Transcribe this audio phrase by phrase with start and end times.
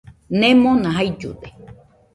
[0.39, 1.49] Nemona jaillude.